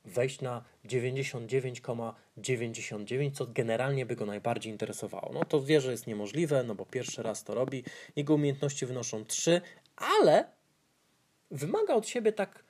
wejść 0.04 0.40
na 0.40 0.64
99,99, 0.84 2.14
,99, 2.38 3.36
co 3.36 3.46
generalnie 3.46 4.06
by 4.06 4.16
go 4.16 4.26
najbardziej 4.26 4.72
interesowało. 4.72 5.32
No 5.32 5.44
to 5.44 5.62
wie, 5.62 5.80
że 5.80 5.90
jest 5.90 6.06
niemożliwe, 6.06 6.62
no 6.62 6.74
bo 6.74 6.86
pierwszy 6.86 7.22
raz 7.22 7.44
to 7.44 7.54
robi. 7.54 7.84
Jego 8.16 8.34
umiejętności 8.34 8.86
wynoszą 8.86 9.24
3, 9.24 9.60
ale 9.96 10.44
wymaga 11.50 11.94
od 11.94 12.08
siebie 12.08 12.32
tak, 12.32 12.64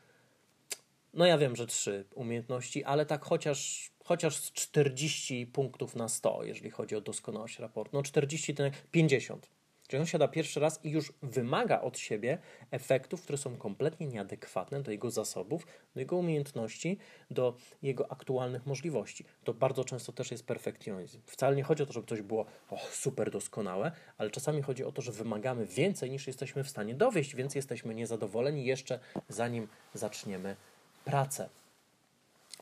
no 1.14 1.26
ja 1.26 1.38
wiem, 1.38 1.56
że 1.56 1.66
3 1.66 2.04
umiejętności, 2.14 2.84
ale 2.84 3.06
tak 3.06 3.24
chociaż, 3.24 3.90
chociaż 4.06 4.36
z 4.36 4.52
40 4.52 5.46
punktów 5.46 5.96
na 5.96 6.08
100, 6.08 6.44
jeżeli 6.44 6.70
chodzi 6.70 6.96
o 6.96 7.00
doskonałość 7.00 7.58
raportu. 7.58 7.96
No 7.96 8.02
40 8.02 8.54
to 8.54 8.62
50 8.90 9.50
Czyli 9.88 10.00
on 10.00 10.06
siada 10.06 10.28
pierwszy 10.28 10.60
raz 10.60 10.84
i 10.84 10.90
już 10.90 11.12
wymaga 11.22 11.80
od 11.80 11.98
siebie 11.98 12.38
efektów, 12.70 13.22
które 13.22 13.38
są 13.38 13.56
kompletnie 13.56 14.06
nieadekwatne 14.06 14.82
do 14.82 14.90
jego 14.90 15.10
zasobów, 15.10 15.66
do 15.94 16.00
jego 16.00 16.16
umiejętności, 16.16 16.98
do 17.30 17.56
jego 17.82 18.12
aktualnych 18.12 18.66
możliwości. 18.66 19.24
To 19.44 19.54
bardzo 19.54 19.84
często 19.84 20.12
też 20.12 20.30
jest 20.30 20.46
perfekcjonizm. 20.46 21.20
Wcale 21.26 21.56
nie 21.56 21.62
chodzi 21.62 21.82
o 21.82 21.86
to, 21.86 21.92
żeby 21.92 22.06
coś 22.06 22.22
było 22.22 22.46
oh, 22.70 22.82
super 22.90 23.30
doskonałe, 23.30 23.92
ale 24.18 24.30
czasami 24.30 24.62
chodzi 24.62 24.84
o 24.84 24.92
to, 24.92 25.02
że 25.02 25.12
wymagamy 25.12 25.66
więcej 25.66 26.10
niż 26.10 26.26
jesteśmy 26.26 26.64
w 26.64 26.68
stanie 26.68 26.94
dowieść, 26.94 27.36
więc 27.36 27.54
jesteśmy 27.54 27.94
niezadowoleni 27.94 28.64
jeszcze 28.64 28.98
zanim 29.28 29.68
zaczniemy 29.94 30.56
pracę. 31.04 31.48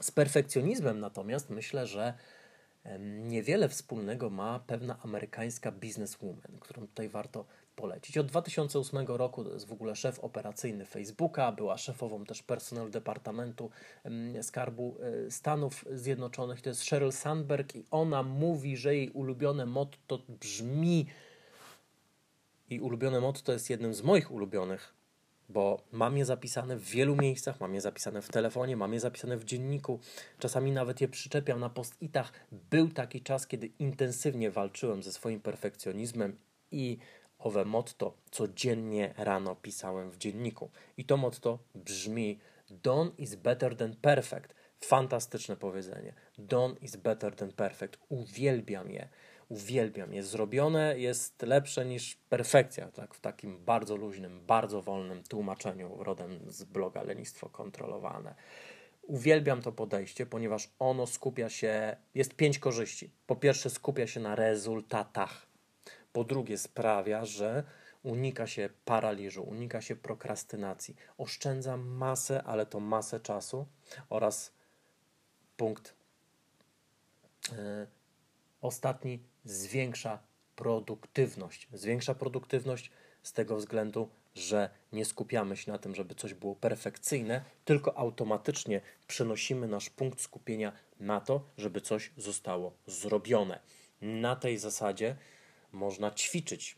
Z 0.00 0.10
perfekcjonizmem 0.10 1.00
natomiast 1.00 1.50
myślę, 1.50 1.86
że 1.86 2.14
niewiele 2.98 3.68
wspólnego 3.68 4.30
ma 4.30 4.60
pewna 4.60 4.98
amerykańska 5.02 5.72
businesswoman, 5.72 6.58
którą 6.60 6.86
tutaj 6.86 7.08
warto 7.08 7.44
polecić. 7.76 8.18
Od 8.18 8.26
2008 8.26 9.06
roku 9.06 9.44
to 9.44 9.52
jest 9.52 9.66
w 9.66 9.72
ogóle 9.72 9.96
szef 9.96 10.20
operacyjny 10.20 10.86
Facebooka, 10.86 11.52
była 11.52 11.78
szefową 11.78 12.24
też 12.24 12.42
personelu 12.42 12.90
Departamentu 12.90 13.70
Skarbu 14.42 14.96
e, 15.26 15.30
Stanów 15.30 15.84
Zjednoczonych. 15.92 16.60
To 16.60 16.68
jest 16.68 16.84
Sheryl 16.84 17.12
Sandberg 17.12 17.76
i 17.76 17.84
ona 17.90 18.22
mówi, 18.22 18.76
że 18.76 18.96
jej 18.96 19.10
ulubione 19.10 19.66
motto 19.66 20.18
brzmi 20.28 21.06
i 22.70 22.80
ulubione 22.80 23.20
motto 23.20 23.52
jest 23.52 23.70
jednym 23.70 23.94
z 23.94 24.02
moich 24.02 24.30
ulubionych 24.30 24.94
bo 25.48 25.80
mam 25.92 26.16
je 26.16 26.24
zapisane 26.24 26.76
w 26.76 26.84
wielu 26.84 27.16
miejscach, 27.16 27.60
mam 27.60 27.74
je 27.74 27.80
zapisane 27.80 28.22
w 28.22 28.28
telefonie, 28.28 28.76
mam 28.76 28.92
je 28.92 29.00
zapisane 29.00 29.36
w 29.36 29.44
dzienniku, 29.44 30.00
czasami 30.38 30.72
nawet 30.72 31.00
je 31.00 31.08
przyczepiam 31.08 31.60
na 31.60 31.70
post-itach. 31.70 32.32
Był 32.52 32.88
taki 32.88 33.22
czas, 33.22 33.46
kiedy 33.46 33.66
intensywnie 33.78 34.50
walczyłem 34.50 35.02
ze 35.02 35.12
swoim 35.12 35.40
perfekcjonizmem 35.40 36.36
i 36.70 36.98
owe 37.38 37.64
motto 37.64 38.16
codziennie 38.30 39.14
rano 39.16 39.56
pisałem 39.56 40.10
w 40.10 40.18
dzienniku. 40.18 40.70
I 40.96 41.04
to 41.04 41.16
motto 41.16 41.58
brzmi 41.74 42.38
Done 42.70 43.10
is 43.18 43.34
better 43.34 43.76
than 43.76 43.96
perfect. 43.96 44.54
Fantastyczne 44.80 45.56
powiedzenie. 45.56 46.14
Done 46.38 46.74
is 46.80 46.96
better 46.96 47.36
than 47.36 47.52
perfect. 47.52 47.98
Uwielbiam 48.08 48.90
je 48.90 49.08
uwielbiam. 49.54 50.14
Jest 50.14 50.28
zrobione, 50.28 50.98
jest 50.98 51.42
lepsze 51.42 51.84
niż 51.84 52.16
perfekcja, 52.16 52.88
tak, 52.88 53.14
w 53.14 53.20
takim 53.20 53.64
bardzo 53.64 53.96
luźnym, 53.96 54.46
bardzo 54.46 54.82
wolnym 54.82 55.22
tłumaczeniu 55.22 55.96
rodem 56.04 56.40
z 56.48 56.64
bloga 56.64 57.02
Lenistwo 57.02 57.48
Kontrolowane. 57.48 58.34
Uwielbiam 59.02 59.62
to 59.62 59.72
podejście, 59.72 60.26
ponieważ 60.26 60.70
ono 60.78 61.06
skupia 61.06 61.48
się, 61.48 61.96
jest 62.14 62.34
pięć 62.34 62.58
korzyści. 62.58 63.10
Po 63.26 63.36
pierwsze, 63.36 63.70
skupia 63.70 64.06
się 64.06 64.20
na 64.20 64.34
rezultatach. 64.34 65.46
Po 66.12 66.24
drugie, 66.24 66.58
sprawia, 66.58 67.24
że 67.24 67.64
unika 68.02 68.46
się 68.46 68.68
paraliżu, 68.84 69.42
unika 69.42 69.80
się 69.80 69.96
prokrastynacji, 69.96 70.96
oszczędza 71.18 71.76
masę, 71.76 72.42
ale 72.42 72.66
to 72.66 72.80
masę 72.80 73.20
czasu 73.20 73.66
oraz 74.08 74.52
punkt 75.56 75.94
yy, 77.52 77.56
ostatni 78.64 79.22
zwiększa 79.44 80.18
produktywność. 80.56 81.68
Zwiększa 81.72 82.14
produktywność 82.14 82.90
z 83.22 83.32
tego 83.32 83.56
względu, 83.56 84.08
że 84.34 84.70
nie 84.92 85.04
skupiamy 85.04 85.56
się 85.56 85.72
na 85.72 85.78
tym, 85.78 85.94
żeby 85.94 86.14
coś 86.14 86.34
było 86.34 86.56
perfekcyjne, 86.56 87.44
tylko 87.64 87.98
automatycznie 87.98 88.80
przenosimy 89.06 89.68
nasz 89.68 89.90
punkt 89.90 90.20
skupienia 90.20 90.72
na 91.00 91.20
to, 91.20 91.50
żeby 91.58 91.80
coś 91.80 92.10
zostało 92.16 92.72
zrobione. 92.86 93.60
Na 94.00 94.36
tej 94.36 94.58
zasadzie 94.58 95.16
można 95.72 96.10
ćwiczyć 96.10 96.76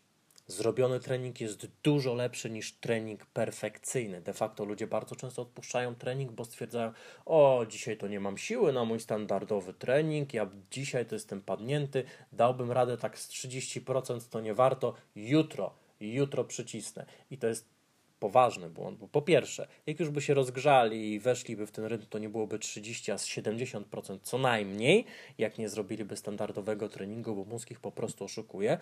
Zrobiony 0.48 1.00
trening 1.00 1.40
jest 1.40 1.66
dużo 1.82 2.14
lepszy 2.14 2.50
niż 2.50 2.72
trening 2.72 3.26
perfekcyjny. 3.26 4.20
De 4.20 4.32
facto 4.32 4.64
ludzie 4.64 4.86
bardzo 4.86 5.16
często 5.16 5.42
odpuszczają 5.42 5.94
trening, 5.94 6.32
bo 6.32 6.44
stwierdzają: 6.44 6.92
O, 7.24 7.66
dzisiaj 7.68 7.96
to 7.96 8.08
nie 8.08 8.20
mam 8.20 8.38
siły 8.38 8.72
na 8.72 8.84
mój 8.84 9.00
standardowy 9.00 9.74
trening, 9.74 10.34
ja 10.34 10.50
dzisiaj 10.70 11.06
to 11.06 11.14
jestem 11.14 11.40
padnięty, 11.42 12.04
dałbym 12.32 12.72
radę 12.72 12.96
tak 12.96 13.18
z 13.18 13.28
30%, 13.28 14.28
to 14.30 14.40
nie 14.40 14.54
warto, 14.54 14.94
jutro, 15.16 15.74
jutro 16.00 16.44
przycisnę. 16.44 17.06
I 17.30 17.38
to 17.38 17.46
jest 17.46 17.75
poważny 18.20 18.70
błąd, 18.70 18.98
bo 18.98 19.08
po 19.08 19.22
pierwsze, 19.22 19.68
jak 19.86 20.00
już 20.00 20.10
by 20.10 20.20
się 20.20 20.34
rozgrzali 20.34 21.12
i 21.12 21.20
weszliby 21.20 21.66
w 21.66 21.70
ten 21.70 21.84
rytm, 21.84 22.06
to 22.10 22.18
nie 22.18 22.28
byłoby 22.28 22.58
30, 22.58 23.12
a 23.12 23.16
70% 23.16 24.18
co 24.22 24.38
najmniej, 24.38 25.04
jak 25.38 25.58
nie 25.58 25.68
zrobiliby 25.68 26.16
standardowego 26.16 26.88
treningu, 26.88 27.34
bo 27.34 27.44
mózg 27.44 27.70
ich 27.70 27.80
po 27.80 27.92
prostu 27.92 28.24
oszukuje. 28.24 28.78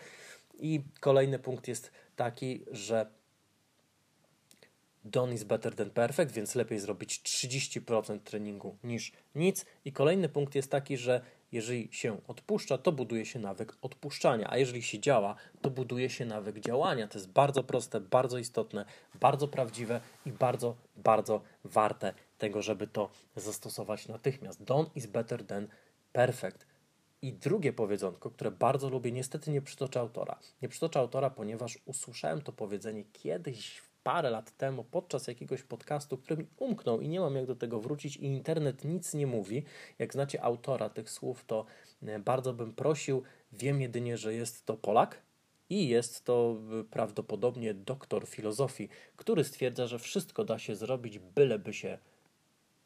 I 0.59 0.81
kolejny 1.01 1.39
punkt 1.39 1.69
jest 1.69 1.93
taki, 2.17 2.65
że 2.71 3.07
done 5.05 5.35
is 5.35 5.45
better 5.45 5.75
than 5.75 5.91
perfect, 5.91 6.33
więc 6.33 6.55
lepiej 6.55 6.79
zrobić 6.79 7.21
30% 7.21 8.21
treningu 8.21 8.77
niż 8.85 9.13
nic. 9.35 9.67
I 9.85 9.93
kolejny 9.93 10.29
punkt 10.29 10.55
jest 10.55 10.71
taki, 10.71 10.97
że 10.97 11.21
jeżeli 11.55 11.89
się 11.93 12.21
odpuszcza, 12.29 12.79
to 12.79 12.93
buduje 12.93 13.27
się 13.27 13.39
nawyk 13.39 13.77
odpuszczania, 13.83 14.51
a 14.51 14.57
jeżeli 14.57 14.83
się 14.83 15.01
działa, 15.01 15.35
to 15.61 15.71
buduje 15.71 16.11
się 16.11 16.25
nawyk 16.25 16.61
działania. 16.61 17.09
To 17.09 17.19
jest 17.19 17.31
bardzo 17.31 17.65
proste, 17.65 18.01
bardzo 18.01 18.39
istotne, 18.39 18.85
bardzo 19.21 19.49
prawdziwe 19.49 20.01
i 20.27 20.33
bardzo, 20.33 20.77
bardzo 20.97 21.43
warte 21.65 22.15
tego, 22.39 22.63
żeby 22.63 22.87
to 22.87 23.11
zastosować 23.37 24.09
natychmiast. 24.09 24.63
Done 24.65 24.91
is 24.95 25.07
better 25.07 25.47
than 25.47 25.69
perfect. 26.13 26.67
I 27.23 27.33
drugie 27.33 27.73
powiedzonko, 27.73 28.31
które 28.31 28.51
bardzo 28.51 28.89
lubię, 28.89 29.13
niestety 29.13 29.51
nie 29.51 29.63
przytoczę 29.63 30.01
autora. 30.01 30.39
Nie 30.63 30.69
przytoczę 30.69 31.01
autora, 31.01 31.31
ponieważ 31.31 31.79
usłyszałem 31.85 32.43
to 32.43 32.53
powiedzenie 32.53 33.05
kiedyś 33.13 33.83
parę 34.05 34.31
lat 34.31 34.57
temu 34.57 34.85
podczas 34.85 35.27
jakiegoś 35.27 35.63
podcastu, 35.63 36.19
który 36.19 36.37
mi 36.37 36.47
umknął 36.57 37.01
i 37.01 37.09
nie 37.09 37.21
mam 37.21 37.37
jak 37.37 37.47
do 37.47 37.57
tego 37.57 37.81
wrócić 37.81 38.17
i 38.17 38.25
internet 38.25 38.85
nic 38.85 39.15
nie 39.15 39.27
mówi. 39.27 39.65
Jak 39.99 40.13
znacie 40.13 40.43
autora 40.43 40.89
tych 40.89 41.11
słów, 41.11 41.45
to 41.45 41.65
e, 42.03 42.19
bardzo 42.19 42.53
bym 42.53 42.73
prosił. 42.73 43.23
Wiem 43.53 43.81
jedynie, 43.81 44.17
że 44.17 44.35
jest 44.35 44.67
to 44.67 44.77
Polak, 44.77 45.23
i 45.71 45.89
jest 45.89 46.25
to 46.25 46.57
e, 46.81 46.85
prawdopodobnie 46.85 47.75
doktor 47.75 48.29
filozofii, 48.29 48.89
który 49.17 49.45
stwierdza, 49.45 49.87
że 49.87 49.99
wszystko 49.99 50.45
da 50.45 50.59
się 50.59 50.77
zrobić, 50.77 51.19
byleby 51.19 51.75
się 51.75 51.99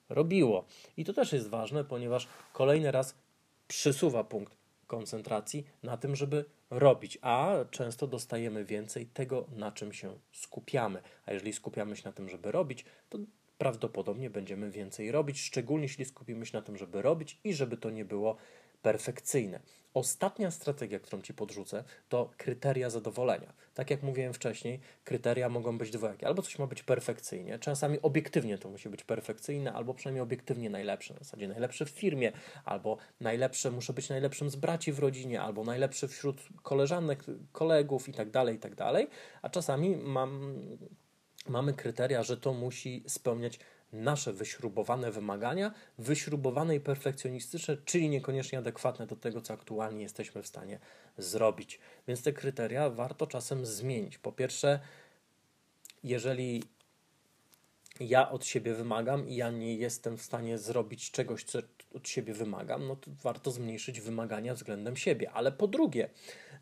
robiło. 0.08 0.64
I 0.96 1.04
to 1.04 1.12
też 1.12 1.32
jest 1.32 1.48
ważne, 1.48 1.84
ponieważ 1.84 2.28
kolejny 2.52 2.90
raz 2.90 3.14
przysuwa 3.68 4.24
punkt 4.24 4.58
koncentracji 4.88 5.66
na 5.82 5.96
tym, 5.96 6.16
żeby 6.16 6.44
robić, 6.70 7.18
a 7.22 7.54
często 7.70 8.06
dostajemy 8.06 8.64
więcej 8.64 9.06
tego, 9.06 9.46
na 9.56 9.72
czym 9.72 9.92
się 9.92 10.18
skupiamy. 10.32 11.02
A 11.26 11.32
jeżeli 11.32 11.52
skupiamy 11.52 11.96
się 11.96 12.02
na 12.04 12.12
tym, 12.12 12.28
żeby 12.28 12.52
robić, 12.52 12.84
to 13.08 13.18
prawdopodobnie 13.58 14.30
będziemy 14.30 14.70
więcej 14.70 15.12
robić, 15.12 15.40
szczególnie 15.40 15.84
jeśli 15.84 16.04
skupimy 16.04 16.46
się 16.46 16.58
na 16.58 16.62
tym, 16.62 16.76
żeby 16.76 17.02
robić 17.02 17.40
i 17.44 17.54
żeby 17.54 17.76
to 17.76 17.90
nie 17.90 18.04
było 18.04 18.36
perfekcyjne. 18.82 19.60
Ostatnia 19.98 20.50
strategia, 20.50 20.98
którą 20.98 21.22
Ci 21.22 21.34
podrzucę, 21.34 21.84
to 22.08 22.30
kryteria 22.36 22.90
zadowolenia. 22.90 23.52
Tak 23.74 23.90
jak 23.90 24.02
mówiłem 24.02 24.34
wcześniej, 24.34 24.80
kryteria 25.04 25.48
mogą 25.48 25.78
być 25.78 25.90
dwojakie. 25.90 26.26
Albo 26.26 26.42
coś 26.42 26.58
ma 26.58 26.66
być 26.66 26.82
perfekcyjnie, 26.82 27.58
czasami 27.58 28.02
obiektywnie 28.02 28.58
to 28.58 28.68
musi 28.68 28.88
być 28.88 29.04
perfekcyjne, 29.04 29.72
albo 29.72 29.94
przynajmniej 29.94 30.22
obiektywnie 30.22 30.70
najlepsze. 30.70 31.14
W 31.14 31.18
zasadzie 31.18 31.48
najlepsze 31.48 31.86
w 31.86 31.90
firmie, 31.90 32.32
albo 32.64 32.96
najlepsze, 33.20 33.70
muszę 33.70 33.92
być 33.92 34.08
najlepszym 34.08 34.50
z 34.50 34.56
braci 34.56 34.92
w 34.92 34.98
rodzinie, 34.98 35.40
albo 35.40 35.64
najlepszy 35.64 36.08
wśród 36.08 36.40
koleżanek, 36.62 37.24
kolegów 37.52 38.08
itd., 38.08 38.32
tak 38.32 38.48
itd. 38.48 38.76
Tak 38.76 39.06
A 39.42 39.50
czasami 39.50 39.96
mam 39.96 40.54
mamy 41.48 41.74
kryteria, 41.74 42.22
że 42.22 42.36
to 42.36 42.52
musi 42.52 43.04
spełniać 43.06 43.58
nasze 43.92 44.32
wyśrubowane 44.32 45.10
wymagania, 45.10 45.74
wyśrubowane 45.98 46.76
i 46.76 46.80
perfekcjonistyczne, 46.80 47.76
czyli 47.84 48.08
niekoniecznie 48.08 48.58
adekwatne 48.58 49.06
do 49.06 49.16
tego, 49.16 49.40
co 49.40 49.54
aktualnie 49.54 50.02
jesteśmy 50.02 50.42
w 50.42 50.46
stanie 50.46 50.78
zrobić. 51.18 51.80
Więc 52.08 52.22
te 52.22 52.32
kryteria 52.32 52.90
warto 52.90 53.26
czasem 53.26 53.66
zmienić. 53.66 54.18
Po 54.18 54.32
pierwsze, 54.32 54.80
jeżeli 56.04 56.62
ja 58.00 58.30
od 58.30 58.46
siebie 58.46 58.74
wymagam 58.74 59.28
i 59.28 59.36
ja 59.36 59.50
nie 59.50 59.74
jestem 59.74 60.16
w 60.16 60.22
stanie 60.22 60.58
zrobić 60.58 61.10
czegoś, 61.10 61.44
co 61.44 61.58
od 61.94 62.08
siebie 62.08 62.34
wymagam, 62.34 62.86
no 62.86 62.96
to 62.96 63.10
warto 63.22 63.50
zmniejszyć 63.50 64.00
wymagania 64.00 64.54
względem 64.54 64.96
siebie. 64.96 65.30
Ale 65.30 65.52
po 65.52 65.68
drugie, 65.68 66.10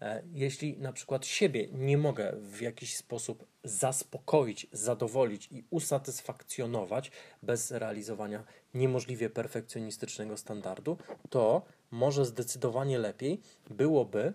e, 0.01 0.23
jeśli 0.33 0.79
na 0.79 0.93
przykład 0.93 1.27
siebie 1.27 1.69
nie 1.73 1.99
mogę 1.99 2.33
w 2.37 2.61
jakiś 2.61 2.97
sposób 2.97 3.47
zaspokoić, 3.65 4.67
zadowolić 4.73 5.49
i 5.53 5.65
usatysfakcjonować 5.71 7.11
bez 7.43 7.71
realizowania 7.71 8.45
niemożliwie 8.75 9.31
perfekcjonistycznego 9.31 10.37
standardu, 10.37 10.99
to 11.31 11.63
może 11.91 12.25
zdecydowanie 12.25 12.99
lepiej 12.99 13.41
byłoby 13.71 14.33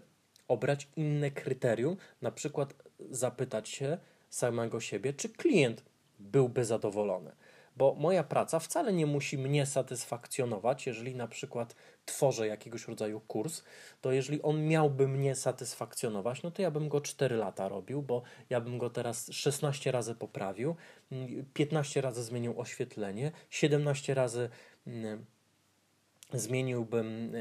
obrać 0.48 0.88
inne 0.96 1.31
kryterium, 1.31 1.98
na 2.22 2.31
przykład 2.31 2.74
zapytać 3.10 3.70
się 3.70 3.98
samego 4.29 4.79
siebie, 4.79 5.13
czy 5.13 5.29
klient 5.29 5.84
byłby 6.21 6.65
zadowolony. 6.65 7.31
Bo 7.77 7.95
moja 7.95 8.23
praca 8.23 8.59
wcale 8.59 8.93
nie 8.93 9.05
musi 9.05 9.37
mnie 9.37 9.65
satysfakcjonować, 9.65 10.87
jeżeli 10.87 11.15
na 11.15 11.27
przykład 11.27 11.75
tworzę 12.05 12.47
jakiegoś 12.47 12.87
rodzaju 12.87 13.19
kurs, 13.19 13.63
to 14.01 14.11
jeżeli 14.11 14.41
on 14.41 14.67
miałby 14.67 15.07
mnie 15.07 15.35
satysfakcjonować, 15.35 16.43
no 16.43 16.51
to 16.51 16.61
ja 16.61 16.71
bym 16.71 16.89
go 16.89 17.01
4 17.01 17.35
lata 17.35 17.69
robił, 17.69 18.01
bo 18.01 18.21
ja 18.49 18.61
bym 18.61 18.77
go 18.77 18.89
teraz 18.89 19.31
16 19.31 19.91
razy 19.91 20.15
poprawił, 20.15 20.75
15 21.53 22.01
razy 22.01 22.23
zmienił 22.23 22.59
oświetlenie, 22.59 23.31
17 23.49 24.13
razy 24.13 24.49
mm, 24.87 25.25
zmieniłbym 26.33 27.31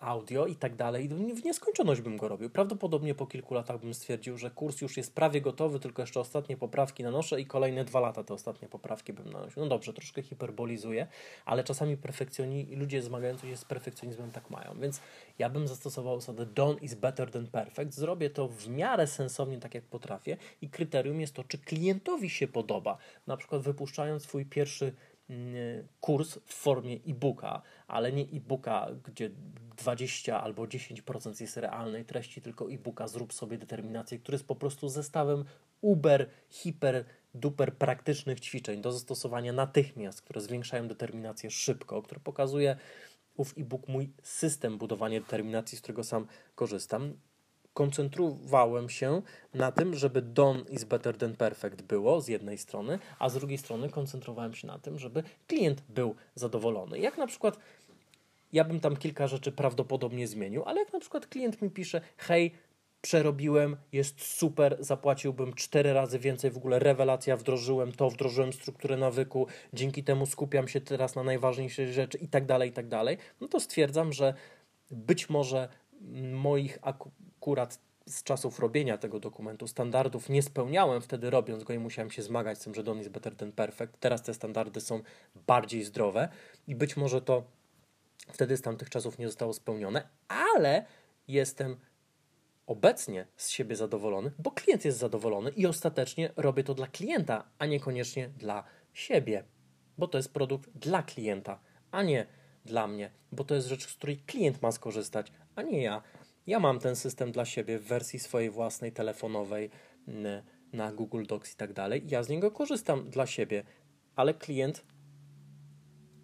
audio 0.00 0.46
i 0.46 0.56
tak 0.56 0.76
dalej. 0.76 1.08
W 1.08 1.44
nieskończoność 1.44 2.00
bym 2.00 2.16
go 2.16 2.28
robił. 2.28 2.50
Prawdopodobnie 2.50 3.14
po 3.14 3.26
kilku 3.26 3.54
latach 3.54 3.80
bym 3.80 3.94
stwierdził, 3.94 4.38
że 4.38 4.50
kurs 4.50 4.80
już 4.80 4.96
jest 4.96 5.14
prawie 5.14 5.40
gotowy, 5.40 5.80
tylko 5.80 6.02
jeszcze 6.02 6.20
ostatnie 6.20 6.56
poprawki 6.56 7.02
nanoszę 7.02 7.40
i 7.40 7.46
kolejne 7.46 7.84
dwa 7.84 8.00
lata 8.00 8.24
te 8.24 8.34
ostatnie 8.34 8.68
poprawki 8.68 9.12
bym 9.12 9.32
nanosił. 9.32 9.62
No 9.62 9.68
dobrze, 9.68 9.92
troszkę 9.92 10.22
hiperbolizuję, 10.22 11.06
ale 11.44 11.64
czasami 11.64 11.96
perfekcjoni, 11.96 12.76
ludzie 12.76 13.02
zmagający 13.02 13.48
się 13.48 13.56
z 13.56 13.64
perfekcjonizmem 13.64 14.30
tak 14.30 14.50
mają. 14.50 14.80
Więc 14.80 15.00
ja 15.38 15.50
bym 15.50 15.68
zastosował 15.68 16.20
zasadę 16.20 16.46
done 16.46 16.78
is 16.80 16.94
better 16.94 17.30
than 17.30 17.46
perfect. 17.46 17.94
Zrobię 17.94 18.30
to 18.30 18.48
w 18.48 18.68
miarę 18.68 19.06
sensownie, 19.06 19.58
tak 19.58 19.74
jak 19.74 19.84
potrafię 19.84 20.36
i 20.62 20.68
kryterium 20.68 21.20
jest 21.20 21.34
to, 21.34 21.44
czy 21.44 21.58
klientowi 21.58 22.30
się 22.30 22.48
podoba. 22.48 22.98
Na 23.26 23.36
przykład 23.36 23.62
wypuszczając 23.62 24.22
swój 24.22 24.46
pierwszy 24.46 24.92
kurs 26.00 26.38
w 26.44 26.54
formie 26.54 26.94
e-booka, 27.06 27.62
ale 27.86 28.12
nie 28.12 28.22
e-booka, 28.22 28.88
gdzie 29.04 29.30
20 29.76 30.42
albo 30.42 30.62
10% 30.62 31.40
jest 31.40 31.56
realnej 31.56 32.04
treści, 32.04 32.42
tylko 32.42 32.70
e-booka 32.70 33.08
zrób 33.08 33.32
sobie 33.32 33.58
determinację, 33.58 34.18
który 34.18 34.34
jest 34.34 34.46
po 34.46 34.56
prostu 34.56 34.88
zestawem 34.88 35.44
uber, 35.80 36.30
hiper, 36.50 37.04
duper 37.34 37.74
praktycznych 37.74 38.40
ćwiczeń 38.40 38.80
do 38.80 38.92
zastosowania 38.92 39.52
natychmiast, 39.52 40.22
które 40.22 40.40
zwiększają 40.40 40.88
determinację 40.88 41.50
szybko, 41.50 42.02
który 42.02 42.20
pokazuje 42.20 42.76
ów 43.36 43.54
e-book 43.58 43.88
mój 43.88 44.12
system 44.22 44.78
budowania 44.78 45.20
determinacji, 45.20 45.78
z 45.78 45.80
którego 45.80 46.04
sam 46.04 46.26
korzystam 46.54 47.14
koncentrowałem 47.74 48.88
się 48.88 49.22
na 49.54 49.72
tym, 49.72 49.94
żeby 49.94 50.22
done 50.22 50.60
is 50.70 50.84
better 50.84 51.16
than 51.16 51.36
perfect 51.36 51.82
było 51.82 52.20
z 52.20 52.28
jednej 52.28 52.58
strony, 52.58 52.98
a 53.18 53.28
z 53.28 53.34
drugiej 53.34 53.58
strony 53.58 53.88
koncentrowałem 53.88 54.54
się 54.54 54.66
na 54.66 54.78
tym, 54.78 54.98
żeby 54.98 55.22
klient 55.46 55.82
był 55.88 56.14
zadowolony. 56.34 56.98
Jak 56.98 57.18
na 57.18 57.26
przykład 57.26 57.58
ja 58.52 58.64
bym 58.64 58.80
tam 58.80 58.96
kilka 58.96 59.26
rzeczy 59.26 59.52
prawdopodobnie 59.52 60.28
zmienił, 60.28 60.62
ale 60.64 60.80
jak 60.80 60.92
na 60.92 61.00
przykład 61.00 61.26
klient 61.26 61.62
mi 61.62 61.70
pisze, 61.70 62.00
hej, 62.16 62.52
przerobiłem, 63.00 63.76
jest 63.92 64.20
super, 64.20 64.76
zapłaciłbym 64.80 65.54
cztery 65.54 65.92
razy 65.92 66.18
więcej, 66.18 66.50
w 66.50 66.56
ogóle 66.56 66.78
rewelacja, 66.78 67.36
wdrożyłem 67.36 67.92
to, 67.92 68.10
wdrożyłem 68.10 68.52
strukturę 68.52 68.96
nawyku, 68.96 69.46
dzięki 69.72 70.04
temu 70.04 70.26
skupiam 70.26 70.68
się 70.68 70.80
teraz 70.80 71.14
na 71.14 71.22
najważniejszych 71.22 71.92
rzeczy 71.92 72.18
i 72.18 72.28
tak 72.28 72.46
dalej, 72.46 72.70
i 72.70 72.72
tak 72.72 72.88
dalej, 72.88 73.18
no 73.40 73.48
to 73.48 73.60
stwierdzam, 73.60 74.12
że 74.12 74.34
być 74.90 75.30
może 75.30 75.68
moich 76.32 76.78
akurat 77.42 77.78
z 78.06 78.22
czasów 78.22 78.58
robienia 78.58 78.98
tego 78.98 79.20
dokumentu 79.20 79.68
standardów 79.68 80.28
nie 80.28 80.42
spełniałem 80.42 81.02
wtedy 81.02 81.30
robiąc 81.30 81.64
go 81.64 81.72
i 81.72 81.78
musiałem 81.78 82.10
się 82.10 82.22
zmagać 82.22 82.58
z 82.58 82.60
tym, 82.60 82.74
że 82.74 82.82
Don 82.82 83.00
is 83.00 83.08
better 83.08 83.36
than 83.36 83.52
perfect. 83.52 84.00
Teraz 84.00 84.22
te 84.22 84.34
standardy 84.34 84.80
są 84.80 85.02
bardziej 85.46 85.84
zdrowe 85.84 86.28
i 86.66 86.74
być 86.74 86.96
może 86.96 87.22
to 87.22 87.42
wtedy 88.32 88.56
z 88.56 88.62
tamtych 88.62 88.90
czasów 88.90 89.18
nie 89.18 89.26
zostało 89.26 89.52
spełnione, 89.52 90.08
ale 90.28 90.84
jestem 91.28 91.76
obecnie 92.66 93.26
z 93.36 93.48
siebie 93.48 93.76
zadowolony, 93.76 94.32
bo 94.38 94.50
klient 94.50 94.84
jest 94.84 94.98
zadowolony 94.98 95.50
i 95.50 95.66
ostatecznie 95.66 96.30
robię 96.36 96.64
to 96.64 96.74
dla 96.74 96.86
klienta, 96.86 97.44
a 97.58 97.66
niekoniecznie 97.66 98.28
dla 98.28 98.64
siebie, 98.92 99.44
bo 99.98 100.08
to 100.08 100.18
jest 100.18 100.32
produkt 100.32 100.70
dla 100.70 101.02
klienta, 101.02 101.60
a 101.90 102.02
nie 102.02 102.26
dla 102.64 102.86
mnie, 102.86 103.10
bo 103.32 103.44
to 103.44 103.54
jest 103.54 103.68
rzecz, 103.68 103.86
z 103.86 103.96
której 103.96 104.16
klient 104.16 104.62
ma 104.62 104.72
skorzystać, 104.72 105.32
a 105.56 105.62
nie 105.62 105.82
ja. 105.82 106.02
Ja 106.46 106.60
mam 106.60 106.78
ten 106.78 106.96
system 106.96 107.32
dla 107.32 107.44
siebie 107.44 107.78
w 107.78 107.84
wersji 107.84 108.18
swojej 108.18 108.50
własnej, 108.50 108.92
telefonowej, 108.92 109.70
na 110.72 110.92
Google 110.92 111.22
Docs 111.26 111.52
i 111.52 111.56
tak 111.56 111.72
dalej. 111.72 112.02
Ja 112.06 112.22
z 112.22 112.28
niego 112.28 112.50
korzystam 112.50 113.10
dla 113.10 113.26
siebie, 113.26 113.64
ale 114.16 114.34
klient 114.34 114.84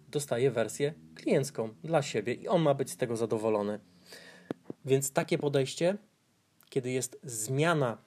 dostaje 0.07 0.51
wersję 0.51 0.93
kliencką 1.15 1.69
dla 1.83 2.01
siebie 2.01 2.33
i 2.33 2.47
on 2.47 2.61
ma 2.61 2.73
być 2.73 2.91
z 2.91 2.97
tego 2.97 3.17
zadowolony. 3.17 3.79
Więc 4.85 5.11
takie 5.11 5.37
podejście, 5.37 5.97
kiedy 6.69 6.91
jest 6.91 7.19
zmiana 7.23 7.97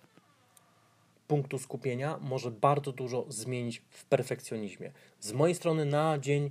punktu 1.26 1.58
skupienia, 1.58 2.18
może 2.20 2.50
bardzo 2.50 2.92
dużo 2.92 3.26
zmienić 3.28 3.82
w 3.88 4.04
perfekcjonizmie. 4.04 4.92
Z 5.20 5.32
mojej 5.32 5.54
strony 5.54 5.84
na 5.84 6.18
dzień 6.18 6.50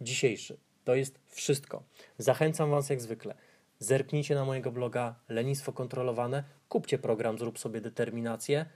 dzisiejszy 0.00 0.58
to 0.84 0.94
jest 0.94 1.20
wszystko. 1.26 1.82
Zachęcam 2.18 2.70
Was 2.70 2.90
jak 2.90 3.00
zwykle 3.00 3.34
Zerknijcie 3.82 4.34
na 4.34 4.44
mojego 4.44 4.72
bloga 4.72 5.14
Lenistwo 5.28 5.72
Kontrolowane, 5.72 6.44
kupcie 6.68 6.98
program 6.98 7.38
Zrób 7.38 7.58
sobie 7.58 7.80
determinację, 7.80 8.66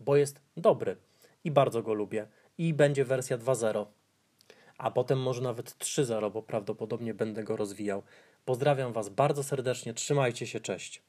bo 0.00 0.16
jest 0.16 0.40
dobry 0.56 0.96
i 1.44 1.50
bardzo 1.50 1.82
go 1.82 1.94
lubię. 1.94 2.26
I 2.58 2.74
będzie 2.74 3.04
wersja 3.04 3.38
2.0, 3.38 3.86
a 4.78 4.90
potem 4.90 5.20
może 5.20 5.42
nawet 5.42 5.70
3.0, 5.78 6.32
bo 6.32 6.42
prawdopodobnie 6.42 7.14
będę 7.14 7.44
go 7.44 7.56
rozwijał. 7.56 8.02
Pozdrawiam 8.44 8.92
Was 8.92 9.08
bardzo 9.08 9.42
serdecznie, 9.42 9.94
trzymajcie 9.94 10.46
się, 10.46 10.60
cześć. 10.60 11.02